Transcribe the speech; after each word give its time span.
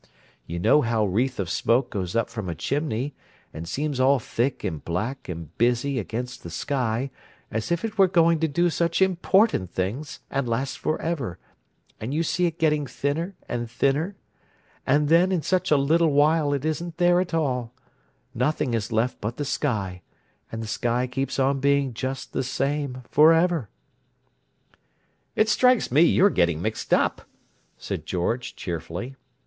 You 0.47 0.57
know 0.57 0.81
how 0.81 1.03
a 1.03 1.07
wreath 1.07 1.39
of 1.39 1.47
smoke 1.47 1.91
goes 1.91 2.15
up 2.15 2.27
from 2.27 2.49
a 2.49 2.55
chimney, 2.55 3.13
and 3.53 3.67
seems 3.69 3.99
all 3.99 4.17
thick 4.17 4.63
and 4.63 4.83
black 4.83 5.29
and 5.29 5.55
busy 5.59 5.99
against 5.99 6.41
the 6.41 6.49
sky, 6.49 7.11
as 7.51 7.71
if 7.71 7.85
it 7.85 7.99
were 7.99 8.07
going 8.07 8.39
to 8.39 8.47
do 8.47 8.71
such 8.71 8.99
important 8.99 9.69
things 9.71 10.19
and 10.31 10.49
last 10.49 10.79
forever, 10.79 11.37
and 11.99 12.15
you 12.15 12.23
see 12.23 12.47
it 12.47 12.57
getting 12.57 12.87
thinner 12.87 13.35
and 13.47 13.69
thinner—and 13.69 15.07
then, 15.07 15.31
in 15.31 15.43
such 15.43 15.69
a 15.69 15.77
little 15.77 16.11
while, 16.11 16.51
it 16.51 16.65
isn't 16.65 16.97
there 16.97 17.21
at 17.21 17.35
all; 17.35 17.71
nothing 18.33 18.73
is 18.73 18.91
left 18.91 19.21
but 19.21 19.37
the 19.37 19.45
sky, 19.45 20.01
and 20.51 20.63
the 20.63 20.67
sky 20.67 21.05
keeps 21.05 21.37
on 21.37 21.59
being 21.59 21.93
just 21.93 22.33
the 22.33 22.41
same 22.41 23.03
forever." 23.11 23.69
"It 25.35 25.47
strikes 25.47 25.91
me 25.91 26.01
you're 26.01 26.31
getting 26.31 26.59
mixed 26.59 26.91
up," 26.91 27.21
said 27.77 28.07
George 28.07 28.55
cheerfully. 28.55 29.15